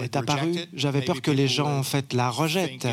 [0.00, 2.88] est apparue, j'avais peur que les gens, en fait, la rejettent,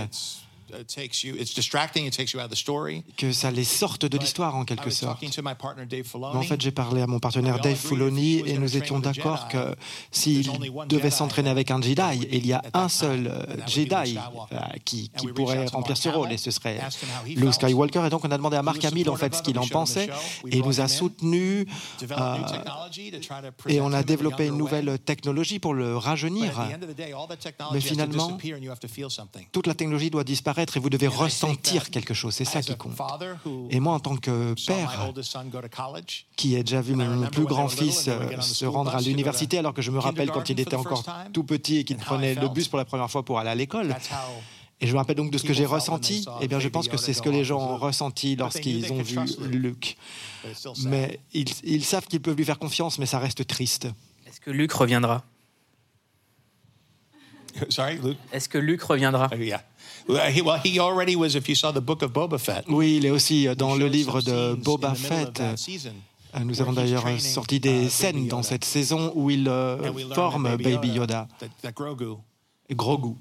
[0.71, 3.03] think it's- it takes you, it's distracting, it takes you out of the story.
[3.17, 5.21] que ça les sorte de l'histoire, en quelque sorte.
[5.21, 9.75] Mais en fait, j'ai parlé à mon partenaire Dave Filoni et nous étions d'accord que
[10.11, 10.49] s'il
[10.87, 13.31] devait s'entraîner avec un Jedi, il y a un seul
[13.67, 14.17] Jedi
[14.51, 16.79] euh, qui, qui pourrait remplir ce rôle et ce serait
[17.25, 18.03] Luke Skywalker.
[18.05, 20.09] Et donc, on a demandé à Mark Hamill en fait ce qu'il en pensait
[20.47, 21.65] et il nous a soutenus
[22.11, 22.35] euh,
[23.67, 26.51] et on a développé une nouvelle technologie pour le rajeunir.
[27.73, 28.37] Mais finalement,
[29.51, 32.33] toute la technologie doit disparaître et vous devez ressentir quelque chose.
[32.33, 32.97] C'est ça qui compte.
[33.69, 35.11] Et moi, en tant que père,
[36.35, 39.81] qui ai déjà vu mon plus grand fils euh, se rendre à l'université, alors que
[39.81, 42.77] je me rappelle quand il était encore tout petit et qu'il prenait le bus pour
[42.77, 43.95] la première fois pour aller à l'école.
[44.83, 46.25] Et je me rappelle donc de ce que j'ai ressenti.
[46.41, 49.19] Eh bien, je pense que c'est ce que les gens ont ressenti lorsqu'ils ont vu
[49.41, 49.95] Luke.
[50.85, 53.87] Mais ils, ils savent qu'ils peuvent lui faire confiance, mais ça reste triste.
[54.25, 55.23] Est-ce que Luke reviendra?
[57.69, 58.17] Sorry, Luke.
[58.31, 59.29] Est-ce que Luke reviendra?
[59.37, 59.61] Yeah.
[60.07, 61.35] Well, he, well, he already was.
[61.35, 64.21] If you saw the book of Boba Fett, Oui, il est aussi dans le livre
[64.21, 65.41] de Boba Fett.
[65.57, 65.93] season
[66.33, 69.77] Euh, Nous avons d'ailleurs sorti uh, des Baby scènes dans cette saison où il euh,
[70.13, 71.27] forme Baby Yoda,
[71.75, 72.15] Grogu
[72.69, 73.15] et Grogu.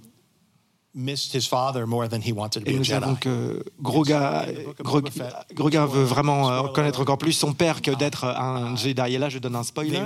[0.95, 4.47] missed his father more than he wanted to Et be a nous savons que Groga,
[4.85, 5.11] Grog-
[5.55, 9.15] Groga veut vraiment euh, connaître encore plus son père que d'être un Jedi.
[9.15, 10.03] Et là, je donne un spoiler.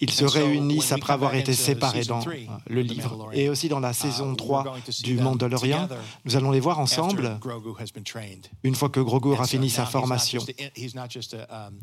[0.00, 3.30] Ils, se réunissent après avoir été séparés season dans three euh, le of livre.
[3.32, 6.02] Et aussi dans la uh, saison we're 3 going to see du them Mandalorian, together
[6.24, 7.38] nous allons les voir ensemble
[8.62, 10.40] une fois que Grogu aura fini sa he's not formation.
[11.50, 11.80] um,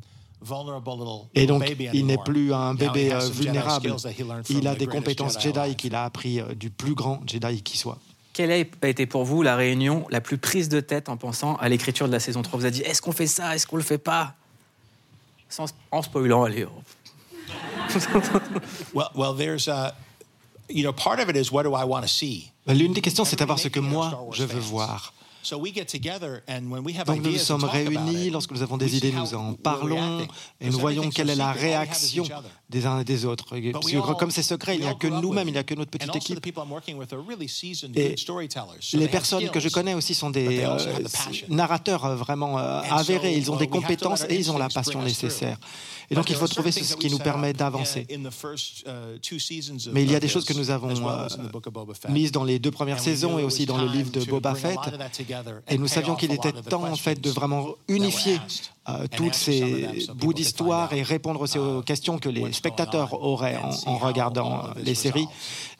[1.33, 3.95] Et donc, il n'est plus un bébé euh, vulnérable.
[4.49, 7.97] Il a des compétences Jedi qu'il a appris euh, du plus grand Jedi qui soit.
[8.33, 11.69] Quelle a été pour vous la réunion la plus prise de tête en pensant à
[11.69, 13.55] l'écriture de la saison 3 Vous avez dit est-ce qu'on fait ça?
[13.55, 14.35] Est-ce qu'on le fait pas?
[15.49, 16.65] Sans, En spoilant, allez.
[18.93, 19.93] well, well, there's a,
[20.67, 22.51] you know, part of it is what do I want to see?
[22.67, 25.13] L'une des questions, c'est savoir ce que moi je veux voir.
[27.05, 30.27] Donc nous nous sommes réunis, lorsque nous avons des idées, nous en parlons
[30.59, 32.25] et nous voyons quelle est la réaction
[32.69, 33.45] des uns et des autres.
[33.71, 35.91] Parce que comme c'est secret, il n'y a que nous-mêmes, il n'y a que notre
[35.91, 36.45] petite équipe.
[38.93, 40.77] Et les personnes que je connais aussi sont des euh,
[41.49, 43.35] narrateurs euh, vraiment euh, avérés.
[43.37, 45.57] Ils ont des compétences et ils ont la passion nécessaire.
[46.09, 48.07] Et donc il faut trouver ce qui nous permet d'avancer.
[49.91, 50.93] Mais il y a des choses que nous avons
[52.09, 54.79] mises dans les deux premières saisons et aussi dans le livre de Boba Fett.
[55.67, 58.39] Et nous savions qu'il était temps en fait de vraiment unifier
[58.87, 63.97] euh, toutes ces bouts d'histoire et répondre aussi aux questions que les spectateurs auraient en,
[63.97, 65.27] regardant euh, les séries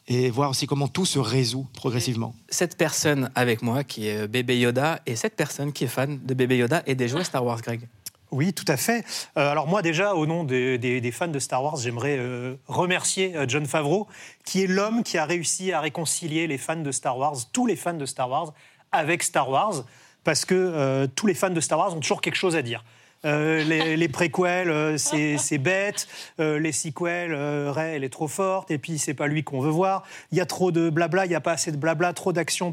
[0.08, 2.34] et voir aussi comment tout se résout progressivement.
[2.48, 6.34] Cette personne avec moi qui est Bébé Yoda et cette personne qui est fan de
[6.34, 7.88] Bébé Yoda et des jouets Star Wars, Greg.
[8.32, 9.04] Oui, tout à fait.
[9.36, 12.18] Euh, alors moi déjà, au nom des, fans de Star Wars, j'aimerais
[12.66, 14.08] remercier John Favreau,
[14.44, 17.76] qui est l'homme qui a réussi à réconcilier les fans de Star Wars, tous les
[17.76, 18.52] fans de Star Wars,
[18.96, 19.84] avec Star Wars,
[20.24, 22.84] parce que tous les fans de Star Wars ont toujours quelque chose à dire.
[23.24, 26.06] Euh, les, préquels, euh, c'est bête.
[26.40, 28.70] Euh, les sequels, Ray, elle est trop forte.
[28.70, 30.04] Et puis, c'est pas lui qu'on veut voir.
[30.32, 32.72] Il y a trop de blabla, il n'y a pas assez de blabla, trop d'action.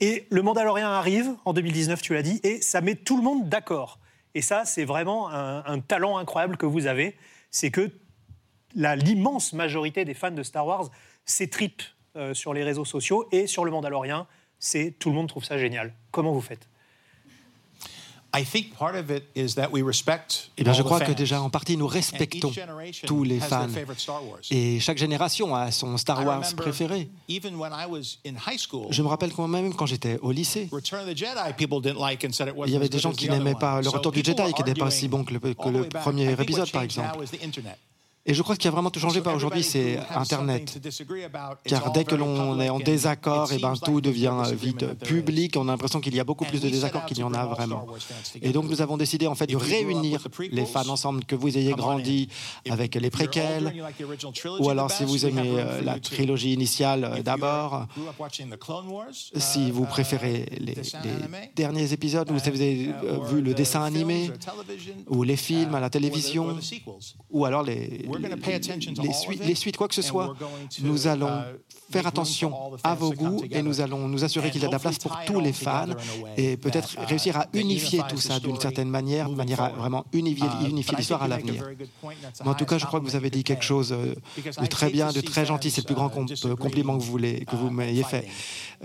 [0.00, 3.48] Et le Mandalorian arrive en 2019, tu l'as dit, et ça met tout le monde
[3.48, 3.98] d'accord.
[4.34, 7.16] Et ça, c'est vraiment un, talent incroyable que vous avez.
[7.50, 7.90] C'est que
[8.74, 10.90] l'immense majorité des fans de Star Wars
[11.26, 11.82] s'étripent
[12.32, 14.26] sur les réseaux sociaux et sur le Mandalorian.
[14.64, 15.92] C'est tout le monde trouve ça génial.
[16.12, 16.68] Comment vous faites?
[20.56, 22.52] Eh bien, je crois que déjà en partie nous respectons
[23.04, 23.66] tous les fans.
[24.52, 27.10] et chaque génération a son Star Wars préféré.
[27.28, 33.28] Je me rappelle quand même quand j'étais au lycée, il y avait des gens qui
[33.28, 36.70] n'aimaient pas le Retour du Jedi, qui n'était pas aussi bon que le premier épisode,
[36.70, 37.18] par exemple.
[38.24, 40.78] Et je crois que ce qui a vraiment tout changé par aujourd'hui, c'est Internet.
[41.64, 45.56] Car dès que l'on est en désaccord, et eh ben, tout devient vite public.
[45.56, 47.86] On a l'impression qu'il y a beaucoup plus de désaccords qu'il y en a vraiment.
[48.40, 51.72] Et donc nous avons décidé en fait de réunir les fans ensemble, que vous ayez
[51.72, 52.28] grandi
[52.70, 53.84] avec les préquels,
[54.60, 57.86] ou alors si vous aimez euh, la trilogie initiale euh, d'abord,
[59.36, 60.76] si vous préférez les,
[61.56, 64.30] derniers épisodes, ou si vous avez euh, vu le dessin animé,
[65.08, 66.56] ou les films à la télévision,
[67.30, 70.34] ou alors les les, suites, les suites, quoi que ce soit,
[70.82, 74.64] nous allons uh, faire attention à vos goûts et nous allons nous assurer qu'il y
[74.64, 75.88] a de la place pour tous les fans
[76.36, 80.04] et peut-être uh, réussir à unifier tout ça d'une certaine manière, de manière à vraiment
[80.12, 81.64] unifier, uh, unifier l'histoire à l'avenir.
[82.44, 84.14] Mais en tout cas, je crois que vous avez dit quelque chose euh,
[84.60, 85.70] de très bien, de très gentil.
[85.70, 88.26] C'est le plus grand compliment que vous, que vous m'ayez fait.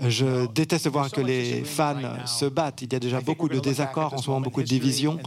[0.00, 2.82] Je déteste voir que les fans se battent.
[2.82, 5.18] Il y a déjà beaucoup de désaccords, en ce moment beaucoup de divisions.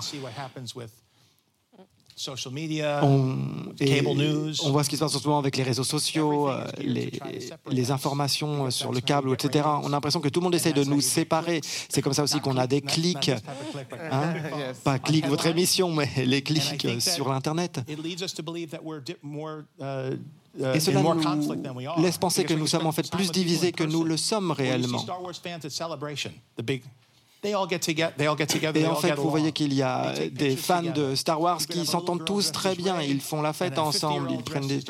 [3.04, 3.38] On,
[4.64, 7.12] on voit ce qui se passe en ce moment avec les réseaux sociaux, euh, les,
[7.70, 9.66] les, informations euh, sur le câble, etc.
[9.82, 11.62] On a l'impression que tout le monde essaie de nous séparer.
[11.90, 13.32] C'est comme ça aussi qu'on a des clics.
[14.12, 14.34] Hein?
[14.84, 17.82] Pas clics votre émission, mais les clics sur l'Internet.
[20.60, 24.18] Et cela nous laisse penser que nous sommes en fait plus divisés que nous le
[24.18, 25.04] sommes réellement.
[27.44, 32.24] Et en fait, vous voyez qu'il y a des fans de Star Wars qui s'entendent
[32.24, 33.02] tous très bien.
[33.02, 34.30] Ils font la fête ensemble.
[34.32, 34.84] Ils prennent des,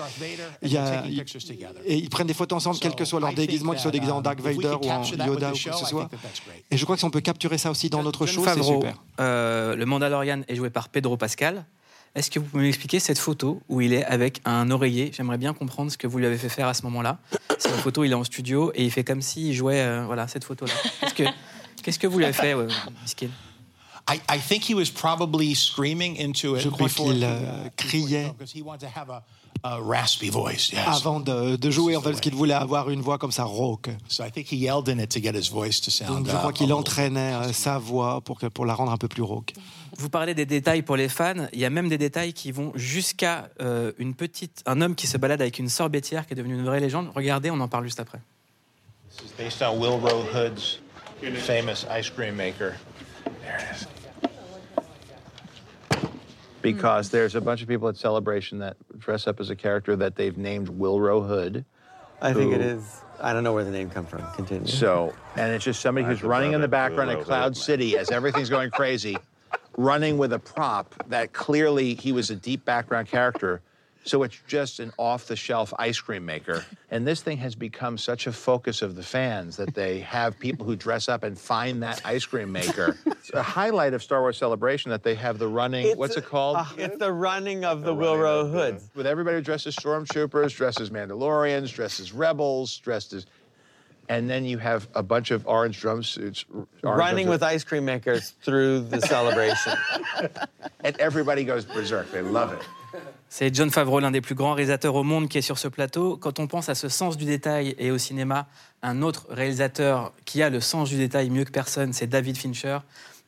[0.61, 1.05] il y a,
[1.85, 4.21] et ils prennent des photos ensemble, quel que soit leur déguisement, qu'ils soient déguisés en
[4.21, 6.09] Dark Vader ou en Yoda ou quoi que ce soit.
[6.69, 8.95] Et je crois que si on peut capturer ça aussi dans notre show, c'est super.
[9.19, 11.65] Euh, le Mandalorian est joué par Pedro Pascal.
[12.13, 15.11] Est-ce que vous pouvez m'expliquer cette photo où il est avec un oreiller?
[15.15, 17.19] J'aimerais bien comprendre ce que vous lui avez fait faire à ce moment-là.
[17.57, 20.27] C'est une photo, il est en studio et il fait comme s'il jouait, euh, voilà,
[20.27, 20.73] cette photo-là.
[21.03, 21.23] Est-ce que
[21.81, 22.55] Qu'est-ce que vous lui avez fait,
[23.01, 23.29] Miskin?
[26.59, 28.33] Je crois qu'il euh, criait
[30.87, 33.89] avant de, jouer, en fait, parce qu'il voulait avoir une voix comme ça rauque.
[36.07, 39.21] Donc je crois qu'il entraînait euh, sa voix pour, pour la rendre un peu plus
[39.21, 39.53] rauque.
[39.97, 41.47] Vous parlez des détails pour les fans.
[41.53, 45.05] Il y a même des détails qui vont jusqu'à euh, une petite, un homme qui
[45.05, 47.11] se balade avec une sorbetière qui est devenue une vraie légende.
[47.13, 48.19] Regardez, on en parle juste après.
[51.29, 52.75] Famous ice cream maker.
[53.41, 53.87] There it is.
[56.61, 60.15] Because there's a bunch of people at Celebration that dress up as a character that
[60.15, 61.65] they've named Wilro Hood.
[62.21, 63.01] I think it is.
[63.19, 64.21] I don't know where the name comes from.
[64.33, 64.67] Continue.
[64.67, 68.49] So, and it's just somebody who's running in the background at Cloud City as everything's
[68.49, 69.17] going crazy
[69.77, 73.61] running with a prop that clearly he was a deep background character.
[74.03, 76.65] So it's just an off the shelf ice cream maker.
[76.89, 80.65] And this thing has become such a focus of the fans that they have people
[80.65, 82.97] who dress up and find that ice cream maker.
[83.05, 86.57] It's a highlight of Star Wars Celebration that they have the running, what's it called?
[86.57, 88.89] Uh, it's the running of the Wilrow hoods.
[88.95, 93.27] With everybody who dresses stormtroopers, dresses Mandalorians, dresses rebels, dressed as.
[94.09, 96.43] And then you have a bunch of orange drum suits.
[96.51, 99.73] orange Running drum with ice cream makers through the celebration.
[100.83, 102.11] and everybody goes berserk.
[102.11, 102.61] They love it.
[103.29, 106.17] C'est John Favreau, l'un des plus grands réalisateurs au monde qui est sur ce plateau.
[106.17, 108.47] Quand on pense à ce sens du détail et au cinéma,
[108.81, 112.79] un autre réalisateur qui a le sens du détail mieux que personne, c'est David Fincher.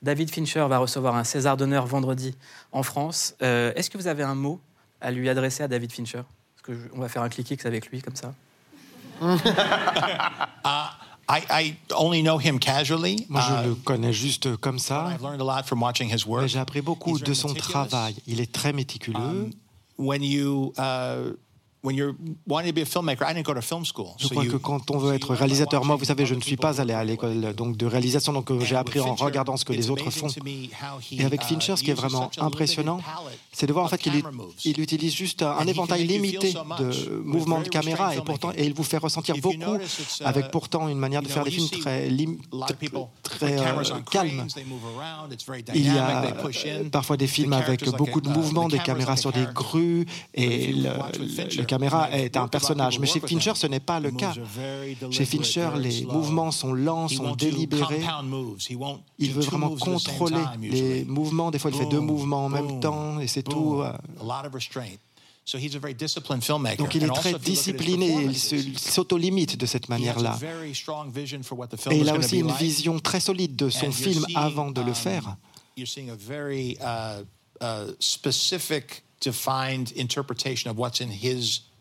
[0.01, 2.35] David Fincher va recevoir un César d'honneur vendredi
[2.73, 3.35] en France.
[3.41, 4.59] Euh, Est-ce que vous avez un mot
[4.99, 6.23] à lui adresser à David Fincher?
[6.55, 8.33] Parce que je- on va faire un click avec lui comme ça.
[9.21, 9.37] Uh,
[11.29, 13.25] I, I only know him casually.
[13.29, 15.07] Moi, je Uh, le connais juste comme ça.
[15.07, 16.41] I've learned a lot from watching his work.
[16.43, 18.15] Mais j'ai appris beaucoup de son travail.
[18.27, 19.19] Il est très méticuleux.
[19.19, 19.51] Um,
[19.97, 21.31] when you uh,
[21.83, 22.15] when you're
[22.47, 24.15] wanting to be a filmmaker, I didn't go to film school.
[24.17, 26.55] Je crois you- que quand on veut être réalisateur, moi, vous savez, je ne suis
[26.55, 29.73] pas allé à l'école donc de réalisation, donc euh, j'ai appris en regardant ce que
[29.73, 30.27] les autres font.
[31.11, 33.01] Et avec Fincher, ce qui est vraiment impressionnant,
[33.51, 34.23] c'est de voir en fait qu'il ut-
[34.63, 38.83] il utilise juste un éventail limité de mouvements de caméra et pourtant et il vous
[38.83, 39.77] fait ressentir beaucoup
[40.23, 42.37] avec pourtant une manière de faire des films très lim-
[43.23, 44.47] très euh, calme.
[45.75, 46.33] Il y a
[46.91, 51.57] parfois des films avec beaucoup de mouvements, des caméras sur des grues, et le, le-
[51.57, 52.99] le caméra est un personnage.
[52.99, 54.33] Mais chez Fincher, ce n'est pas le cas.
[55.11, 58.03] Chez Fincher, les mouvements sont lents, sont délibérés.
[59.19, 61.51] Il veut vraiment contrôler les mouvements.
[61.51, 63.81] Des fois, il fait deux mouvements en même temps, et c'est tout.
[63.81, 63.91] euh.
[64.21, 64.99] a lot of restraint.
[65.45, 66.77] So he's a very disciplined filmmaker.
[66.77, 70.39] Donc, il est très discipliné, il s'auto-limite de cette manière-là.
[71.91, 74.95] Et il a aussi une vision très solide de son film avant de le um,
[74.95, 75.35] faire.
[79.25, 81.72] You're seeing a very uh, uh, specific, defined interpretation of what's in his his mind.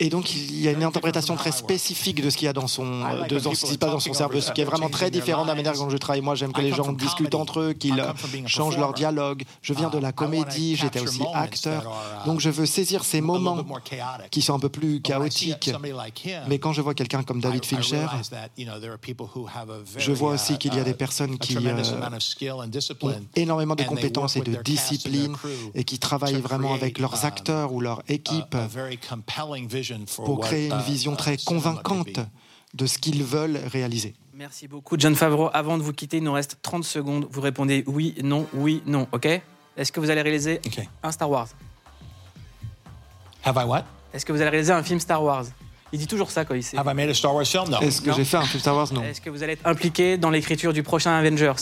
[0.00, 2.68] Et donc, il y a une interprétation très spécifique de ce qu'il y a dans
[2.68, 5.10] son, euh, de, ce qui se passe dans son cerveau, ce qui est vraiment très
[5.10, 6.20] différent de la manière dont je travaille.
[6.20, 8.12] Moi, j'aime que les gens discutent entre eux, qu'ils euh,
[8.46, 9.42] changent leur dialogue.
[9.62, 11.90] Je viens de la comédie, j'étais aussi acteur.
[12.26, 13.64] Donc, je veux saisir ces moments
[14.30, 15.70] qui sont un peu plus chaotiques.
[16.48, 18.98] Mais quand je vois quelqu'un comme David I Fincher, realize that, you know, there are
[18.98, 21.38] people who have a very, je vois aussi uh, qu'il y a des uh, personnes
[21.38, 25.36] qui euh, ont discipline, énormément de compétences et work with de discipline
[25.74, 28.56] et qui travaillent vraiment avec leurs um, acteurs ou leur équipe
[29.14, 32.20] a very compelling vision for pour créer une uh, vision uh, très convaincante
[32.74, 34.14] de ce qu'ils veulent réaliser.
[34.34, 35.50] Merci beaucoup, John Favreau.
[35.52, 37.26] Avant de vous quitter, il nous reste 30 secondes.
[37.30, 39.40] Vous répondez oui, non, oui, non, ok?
[39.76, 40.60] Est-ce que vous allez réaliser
[41.02, 41.48] un Star Wars?
[43.44, 43.84] Have I what?
[44.12, 45.44] Est-ce que vous allez réaliser un film Star Wars?
[45.92, 46.76] Il dit toujours ça quand il sait.
[46.76, 47.68] Have I made a Star Wars film?
[47.70, 47.80] No.
[47.80, 48.92] Est-ce que j'ai fait un film Star Wars?
[48.92, 49.02] Non.
[49.02, 51.52] Est-ce que vous allez être impliqué dans l'écriture du prochain Avengers?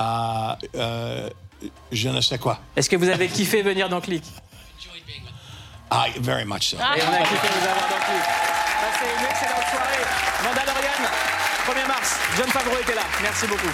[0.00, 2.58] Uh, uh, je ne sais quoi.
[2.74, 4.24] Est-ce que vous avez kiffé venir dans Click?
[5.92, 6.76] I very much so.
[6.76, 8.24] On a kiffé vous avoir dans Click.
[8.80, 10.04] Passez une excellente soirée.
[10.44, 11.02] Mandalorian,
[11.66, 12.16] 1er mars.
[12.36, 13.02] John Favreau était là.
[13.22, 13.72] Merci beaucoup.